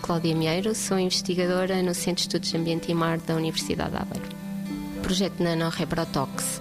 [0.00, 3.96] Cláudia Mieiro, sou investigadora no Centro de Estudos de Ambiente e Mar da Universidade de
[3.96, 4.28] Aveiro.
[4.96, 6.60] O projeto NanoReprotox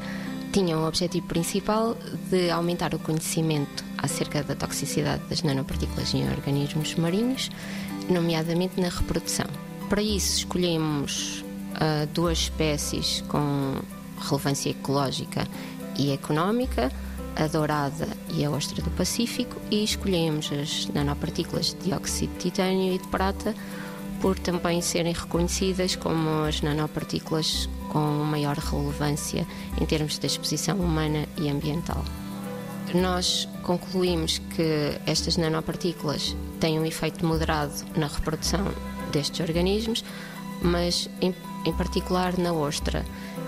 [0.51, 1.95] tinha o objetivo principal
[2.29, 7.49] de aumentar o conhecimento acerca da toxicidade das nanopartículas em organismos marinhos,
[8.09, 9.47] nomeadamente na reprodução.
[9.89, 13.75] Para isso, escolhemos uh, duas espécies com
[14.19, 15.47] relevância ecológica
[15.97, 16.91] e económica,
[17.37, 22.93] a dourada e a ostra do Pacífico, e escolhemos as nanopartículas de dióxido de titânio
[22.93, 23.53] e de prata
[24.19, 29.45] por também serem reconhecidas como as nanopartículas com maior relevância
[29.79, 32.03] em termos de exposição humana e ambiental.
[32.93, 38.65] Nós concluímos que estas nanopartículas têm um efeito moderado na reprodução
[39.11, 40.03] destes organismos,
[40.61, 41.33] mas em,
[41.65, 43.05] em particular na ostra.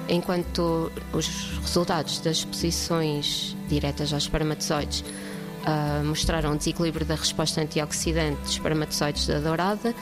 [0.07, 1.27] Enquanto os
[1.61, 9.39] resultados das exposições diretas aos espermatozoides uh, mostraram desequilíbrio da resposta antioxidante dos espermatozoides da
[9.39, 9.93] dourada,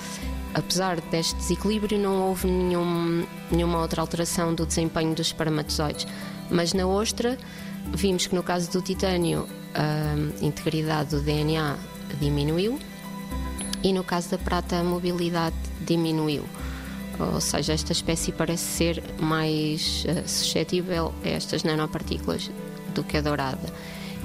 [0.54, 6.08] apesar deste desequilíbrio não houve nenhum, nenhuma outra alteração do desempenho dos espermatozoides.
[6.50, 7.38] Mas na ostra
[7.94, 11.76] vimos que no caso do titânio a integridade do DNA
[12.20, 12.80] diminuiu
[13.84, 16.46] e no caso da prata a mobilidade diminuiu
[17.20, 22.52] ou seja, esta espécie parece ser mais uh, suscetível a estas nanopartículas
[22.94, 23.68] do que a dourada.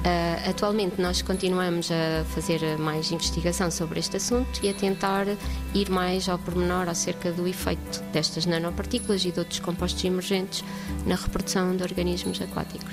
[0.03, 5.27] Uh, atualmente nós continuamos a fazer mais investigação sobre este assunto e a tentar
[5.73, 10.65] ir mais ao pormenor acerca do efeito destas nanopartículas e de outros compostos emergentes
[11.07, 12.93] na reprodução de organismos aquáticos.